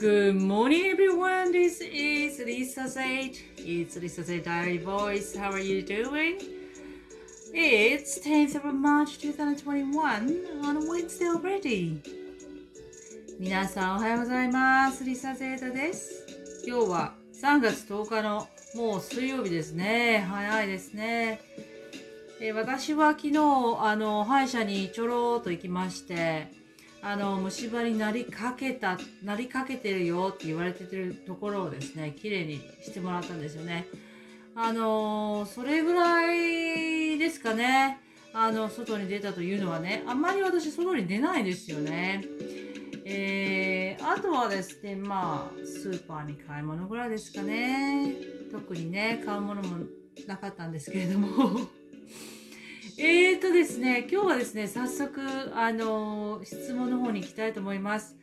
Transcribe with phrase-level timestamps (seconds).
[0.00, 1.52] Good morning, everyone.
[1.52, 3.36] This is Lisa Zade.
[3.58, 5.36] It's Lisa Zade Diary Voice.
[5.36, 6.40] How are you doing?
[7.52, 9.92] It's 10th of March 2021
[10.64, 12.00] on Wednesday already.
[13.38, 15.04] 皆さんおはようございます。
[15.04, 16.24] リサゼータです。
[16.66, 20.24] 今日は3月10日のもう水曜日ですね。
[20.30, 21.42] 早いですね。
[22.40, 23.36] え私は昨日、
[23.80, 26.59] あの、歯医者にちょろーっと行きまして、
[27.02, 33.86] あの、虫歯になりかけた、なりかけてるよって言われてるところをですね、綺麗にしてもらったんですよね。
[34.54, 37.98] あの、それぐらいですかね。
[38.34, 42.22] あの、外に出たというのはね、あんまり私外に出ないですよね。
[43.04, 48.14] えー、あとはですね、まあ、スーパーに買い物ぐらいですかね。
[48.52, 49.86] 特にね、買うものも
[50.26, 51.79] なかったんですけれども。
[53.02, 55.22] えーとですね、今日はですね、早速、
[55.56, 58.14] あの、質問の方に行きたいと思います。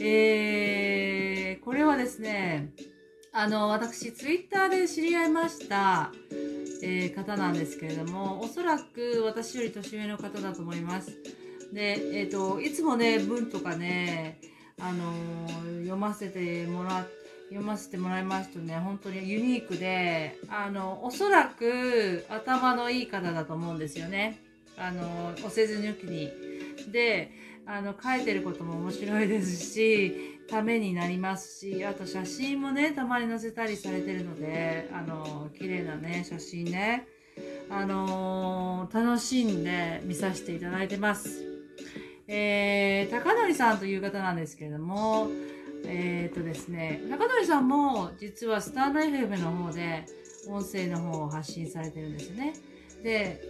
[0.00, 2.70] えー、これはですね、
[3.34, 6.12] あの、私、ツイッターで知り合いました、
[6.82, 11.10] えー方なんですけれども、おそらく私より年上の方だと思います。
[11.70, 14.40] で、えっ、と、いつもね、文とかね、
[14.80, 17.06] あのー読ませてもら
[17.52, 24.38] 読ませてもらいますとね、本当にユニークで、あの、おそらく頭のいい方だと思うんですよね。
[24.76, 26.30] あの、お世辞抜きに。
[26.90, 27.30] で、
[27.66, 37.06] あの、書いてることも面白いですし、ためになりますし、あと写真もね、たまに載せたりされてるので、あの、綺麗なね、写真ね、
[37.70, 41.42] あの楽しんで見させていただいてます。
[42.28, 45.28] えー、高則さんという方なんですけれども、
[45.84, 50.04] えー、とですね、高則さんも実はスタンド FM の方で
[50.48, 52.54] 音声の方を発信されてるんですね。
[53.02, 53.40] で、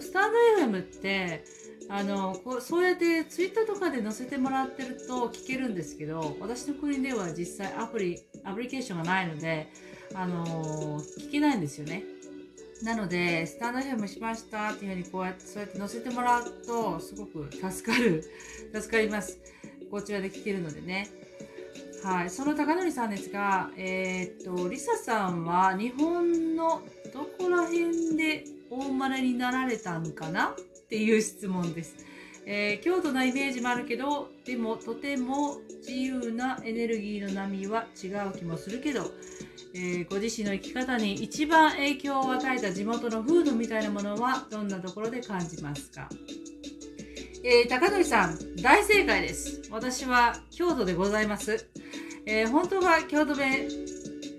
[0.00, 1.44] スタンド FM って、
[1.90, 9.68] あのこうそうやってツイッターとかで載せてもらってると聞けるんですけど私の国では実際アプリアプリケーションがないので、
[10.14, 12.04] あの聞けないんですよね
[12.82, 18.24] なので、スタンド FM しましたっていうふうにこうやって、そうやって載せてもらうと、すごく助かる、
[18.72, 19.40] 助かります。
[19.90, 21.08] こちらで聞けるのでね。
[22.04, 22.30] はい。
[22.30, 26.82] その高則さんですが、えーっと、リサさんは日本の
[27.12, 30.54] どこら辺でお生まれになられたんかなっ
[30.88, 31.96] ていう質問です。
[32.46, 39.10] えー京都のイメージもあるけど、でもとても自由なエネルギーの波は違う気もするけど、
[39.74, 46.08] えーご自身の生き方に一番影響を与えた地元の風土みたいなものはどんなところで感じますか、
[47.44, 51.68] えー高則さん大正解です私は京都でございます、
[52.30, 53.68] えー本当は京都弁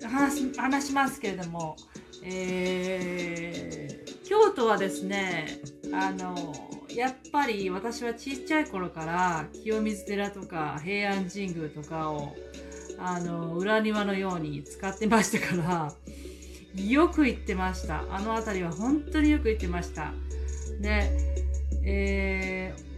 [0.04, 1.76] 話話しますけれども、
[2.24, 5.60] えー京都はですね
[5.92, 6.54] あの
[6.96, 12.36] やっぱり私はちっちゃい頃から清水寺とか平安神宮とかを
[13.00, 15.94] あの裏庭のように使ってましたから
[16.76, 18.04] よく行ってました。
[18.12, 20.14] あの辺りは本当によく行ってました。
[20.80, 21.10] で、
[21.84, 22.89] えー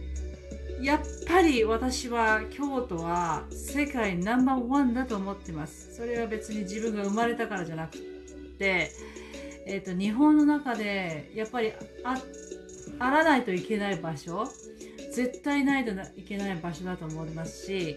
[0.82, 5.94] やっぱり私は京都は世界ナンバーワンだと思ってます。
[5.94, 7.98] それは別に自分が生まれたからじゃなく
[8.58, 8.90] て、
[9.66, 11.72] えー、と日本の中でやっぱり
[12.04, 12.20] あ
[12.98, 14.44] あらないといけない場所
[15.14, 17.96] 絶対ないといけない場所だと思いますし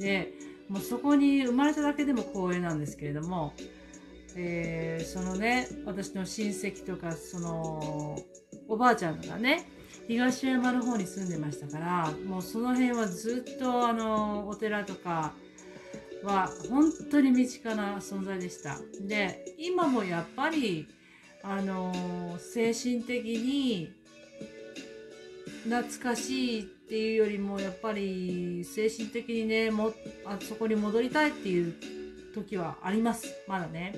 [0.00, 0.32] で
[0.68, 3.54] もうそこに生まれただけでも光栄なんですけれども、
[4.36, 8.18] えーそのね私の親戚とかその
[8.68, 9.75] おばあちゃんがね
[10.06, 15.32] 東山の方に住んでましたからもうその辺はずっとあのお寺とか
[16.22, 20.88] は本当に身近な存在でしたで今もやっぱり
[21.42, 21.92] あの
[22.38, 23.92] 精神的に
[25.64, 29.92] 懐かしいっていうよりもやっぱり精神的にねも
[30.24, 31.74] あそこに戻りたいっていう
[32.34, 33.94] 時はありますまだね。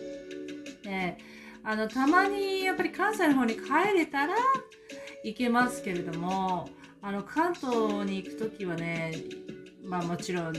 [0.82, 1.18] で
[1.64, 4.34] あのたまにやっぱり関西の方に帰れたら
[5.28, 6.68] 行けますけれども
[7.02, 7.70] あの関東
[8.04, 9.14] に行く時はね
[9.84, 10.52] まあもちろん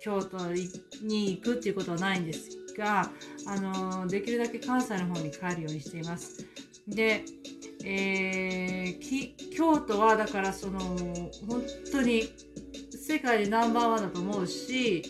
[0.00, 0.38] 京都
[1.02, 3.10] に行くっていうことはないんですが
[3.46, 6.46] あのできるだけ関西の方に帰るようにしています。
[6.86, 7.24] で
[7.84, 11.62] えー京都はだからその本
[11.92, 12.24] 当に
[12.90, 15.02] 世界でナンバーワンだと思うし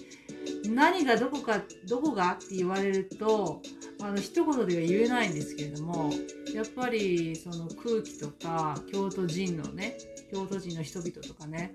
[0.69, 3.63] 何がどこかどこがって言われると
[4.03, 6.11] あの一言では言えないんですけれども
[6.55, 9.97] やっぱりその空気とか京都人のね
[10.31, 11.73] 京都人の人々とかね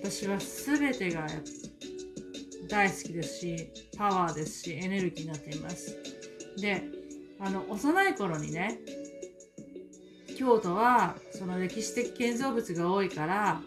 [0.00, 1.26] 私は全てが
[2.68, 5.98] 大好きですしパワーですしエネルギーになっています。
[6.58, 6.84] で
[7.40, 8.78] あの幼い頃にね
[10.38, 13.60] 京都はその歴史的建造物が多いから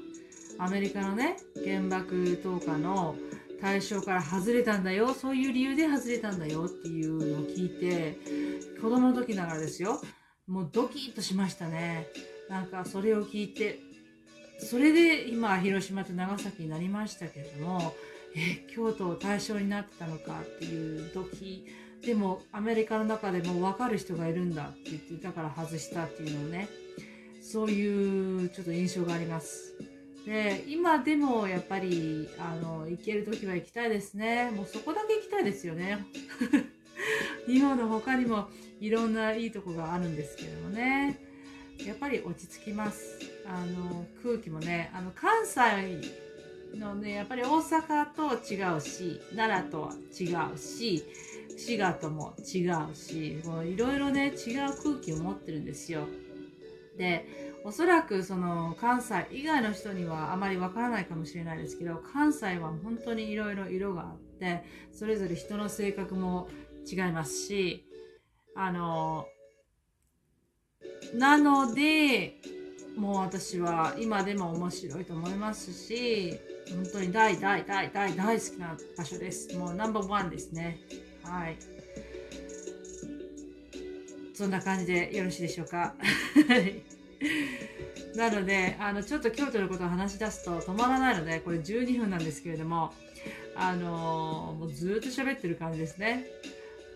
[0.59, 1.35] アメリカのね
[1.65, 3.15] 原爆投下の
[3.59, 8.17] 対象から外れたんだよそういう理由で外れたんだよっていうのを聞いて
[8.81, 10.01] 子供の時ながらですよ
[10.47, 12.07] もうドキッとしましたね。
[12.49, 13.79] なんかそれを聞いて
[14.59, 17.93] それで今広島と長崎になりましたけれども
[18.35, 21.65] え京都を対象になってたのかっていう時
[22.01, 26.67] でもアメリカの中でも分かる人がいるんだって言ってだから外したっていうのをね
[27.41, 29.73] そういうちょっと印象があります。
[30.25, 34.51] で今でもやっぱりあの行ける時は行きたいですね。
[34.51, 36.05] もうそこだけ行きたいですよね。
[37.47, 41.19] 日本の他にもいろんないいとこがあるんですけどもね。
[41.85, 43.19] やっぱり落ち着きます。
[43.45, 45.59] あの空気もねあの関西
[46.77, 51.03] のねやっぱり大阪と違うし奈良とは違うし
[51.57, 56.07] 滋賀とも違うしもういろいろね違う空気を持ってるんですよ。
[56.97, 57.25] で
[57.63, 66.49] おそらくその関西以外の人にはあまりわからないかもしれないですけど関西は本当にいろいろ色があってそれぞれ人の性格も
[66.89, 67.85] 違いますし
[68.55, 69.25] あの
[71.15, 72.41] なので
[72.95, 76.39] もう私は今でも面白いと思いますし
[76.69, 79.57] 本当に大大大大大好きな場所です。
[79.57, 80.79] もうナンバーワンですね。
[81.23, 81.57] はい。
[84.33, 85.93] そんな感じでよろしいでしょうか？
[88.15, 92.93] なのであのちょっと京都のことを話し出すと止まらないのでこれ12分なんですけれども
[93.55, 96.25] あのもうずっと喋ってる感じですね。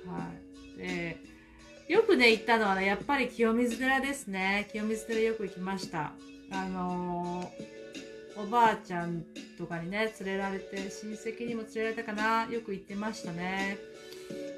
[0.08, 0.32] は
[0.76, 1.18] い、で
[1.88, 4.68] よくね行ったのはねやっぱり清水寺ですね。
[4.72, 6.14] 清水寺よく行きました。
[6.52, 7.52] あの
[8.38, 9.24] おばあちゃん
[9.58, 12.46] とかにね連れられて親戚にも連れられたかな。
[12.52, 13.78] よく行ってましたね。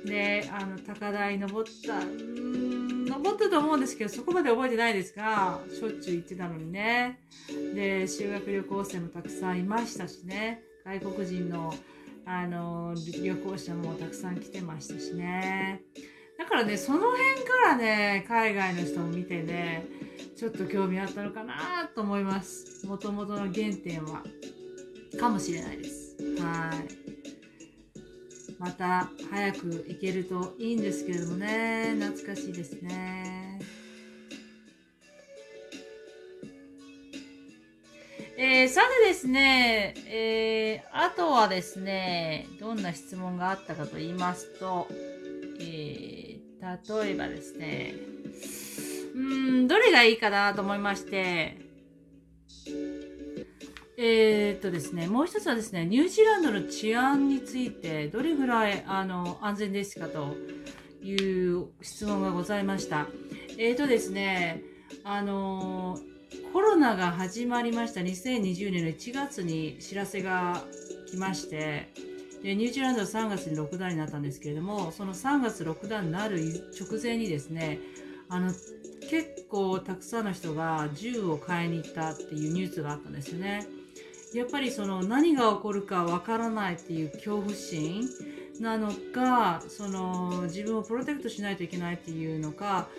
[0.05, 7.19] であの高台登った登ったと思うんですけどそこまで覚えてないですがしょっちゅう行ってたのにね。
[7.75, 10.61] で修学旅行生もたくさんいましたしね。
[10.85, 11.73] 外国人の
[12.25, 15.81] あの旅行者もたくさん来てましたしね。
[16.37, 19.85] だからねその辺からね海外の人を見てね
[20.37, 22.85] ちょっと興味あったのかなと思います。
[22.87, 24.23] もともとの原点は。
[25.19, 26.15] かもしれないです。
[26.39, 26.87] はい。
[28.59, 31.95] また早く行けるといいんですけれどもね。
[31.99, 33.38] 懐かしいですね。
[38.41, 44.87] えー、さてですね、えー、あとはですねどんな質問があったかと言いますと、
[45.59, 47.95] えー、例えばですね
[49.13, 51.57] うんどれがいいかなと思いまして
[53.97, 60.37] えー、っとですね、もう一つはですね、ニュージーランドの治安についてどれぐらいあの安全ですかと
[61.03, 61.13] い
[61.51, 63.07] う質問がございました。
[63.57, 64.61] えー、っとですね、
[65.03, 65.99] あの
[66.53, 70.63] コロナが始まりました2020年の1月に知らせが
[71.09, 71.89] 来まして、
[72.43, 76.39] でニュージーランドは3月にロックダウンになったんですけれども、その3月ロックダウンになる
[76.79, 77.79] 直前にですね、
[78.29, 78.53] あの
[79.09, 83.65] 結構たくさんの人が銃を買いに行ったっていうニュースがあったんですよね。
[84.33, 88.07] やっぱりその何が起こるかわからないっていう恐怖心
[88.59, 92.89] なのかその自分をプロテクトしないといけないっていうのか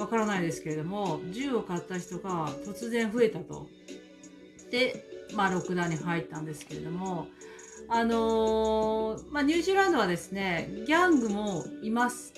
[0.00, 3.68] わからないですけれども銃を買った人が突然増えたと。
[4.70, 5.04] で、
[5.34, 7.26] まあ、ロックダに入ったんですけれども
[7.88, 12.32] あのー、まあ、ニュージーランドはですねギャングもいます。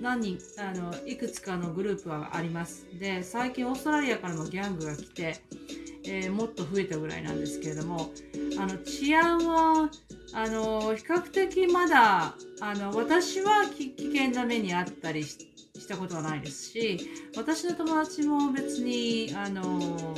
[0.00, 2.86] 何人あのいくつかのグループはあります。
[2.98, 5.40] で最近オーストラリアからもギャングが来て
[6.08, 8.10] えー、もっと増えたぐらいなんですけれども
[8.58, 9.90] あの治安は
[10.34, 16.98] あの比較的まだあの私は危険な目にあったりしてしたことはないですし
[17.36, 20.14] 私の友達も別にあの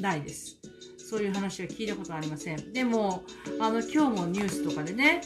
[0.00, 0.58] ないです。
[0.98, 2.72] そういう話は聞いたことありません。
[2.72, 3.24] でも、
[3.58, 5.22] あの、今日もニュースとかでね、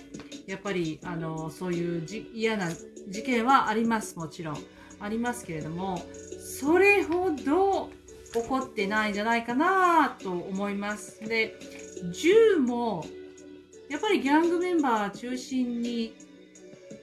[0.46, 2.70] やっぱり、あの、そういう嫌な
[3.06, 4.56] 事件はあります、もちろん。
[4.98, 6.00] ありますけれども、
[6.40, 7.90] それほど
[8.32, 11.20] 起こってないんじゃないかなと思います。
[11.20, 11.54] で、
[12.12, 13.04] 銃も
[13.88, 16.14] やっぱりギャングメンバー中心に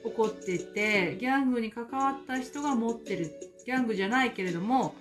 [0.04, 3.30] 起こってて、ギャングに関わった人が持ってる、
[3.66, 4.94] ギャングじゃないけれども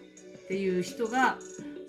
[0.46, 1.38] っていう人が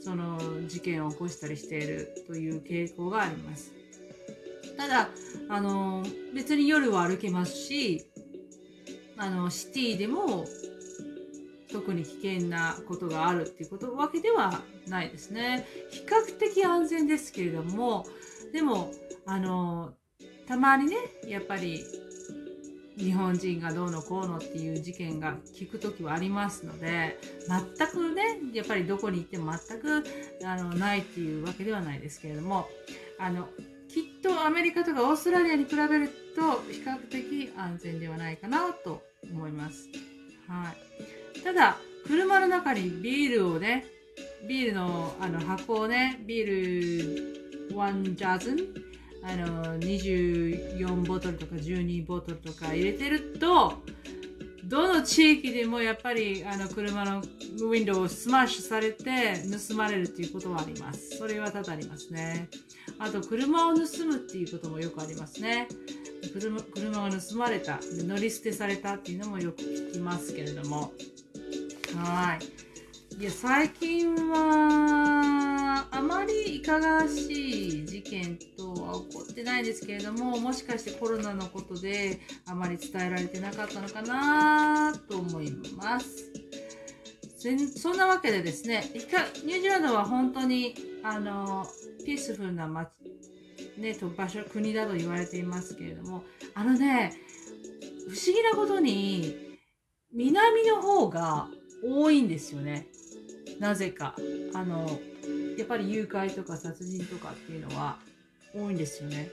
[0.00, 3.72] その事件を起こしたりしているという傾向があります。
[4.76, 5.10] ただ、
[5.48, 6.02] あの、
[6.34, 8.04] 別に夜は歩けますし、
[9.16, 10.46] あの、シティでも
[11.70, 15.66] 特に危険なことがあるっていうことわけではないですね。
[15.90, 18.06] 比較的安全ですけれども、
[18.52, 18.92] でも、
[19.26, 19.94] あの、
[20.46, 21.84] たまにね、やっぱり
[22.96, 27.18] 日本人がどうのこうのっていう事件が聞く時はありますので、
[27.48, 30.04] 全くね、やっぱりどこに行っても全く
[30.44, 32.68] あのないっていうわけではないですけれども、
[33.18, 33.48] あの、
[33.88, 39.88] きっとアメリカとかオーストラリアに比べると比較的安全ではないかなと思います。
[40.48, 40.72] は
[41.36, 41.40] い。
[41.40, 43.86] ただ、車の中にビールをね、
[44.48, 48.58] ビールのあの箱をね、ビール1ジャズン、
[49.24, 53.82] あの24ボトルとか12ボトルとか入れてると、
[54.64, 61.18] どの地域でもやっぱりあの車のウィンドウをスマッシュされて盗まれるっていうことはあります。
[61.18, 62.48] それは多々ありますね。
[62.98, 65.68] あと車を盗むっていうこともよくありますね。
[66.32, 70.92] 車車が盗まれた、乗り捨てされたっていうのもよく聞きますけれども。
[71.96, 73.20] はい。
[73.20, 75.11] いや、最近は、
[75.90, 86.32] あまりいかがわしい事件とは起こってないですけれども、もしかしてコロナのことであまり伝えられてなかったのかなと思います。
[87.76, 91.66] そんなわけでですね、ニュージーランドは本当に、あの、
[92.06, 92.88] ピースフルな街、
[93.76, 96.22] ね、と場所、国だと言われていますけれども、
[96.54, 97.14] あのね、
[98.08, 99.58] 不思議なことに、
[100.12, 101.48] 南の方が
[101.82, 102.86] 多いんですよね。
[103.58, 104.14] なぜか。
[104.54, 105.00] あの、
[105.56, 107.98] やっぱり誘拐とか殺人とかっていうのは
[108.54, 109.30] 多いんですよね。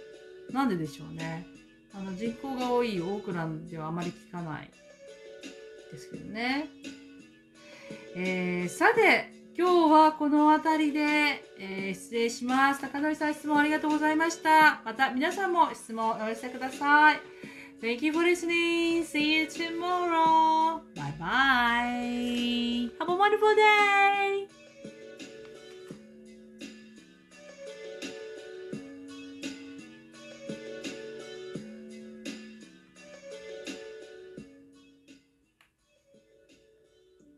[0.52, 1.46] なんででしょうね。
[1.94, 4.70] あの人口が多いオークランドではあまり聞かない
[5.92, 6.68] ですけどね。
[8.16, 11.00] えー、さて、今日はこの辺りで、
[11.60, 12.82] えー、失礼します。
[12.82, 14.82] 高則さん質問ありがとうございました。
[14.86, 17.20] また皆さんも質問をお寄せください。
[17.82, 19.04] Thank you for listening.
[19.04, 20.82] See you tomorrow.
[20.96, 22.90] Bye bye.
[23.00, 24.59] Have a wonderful day.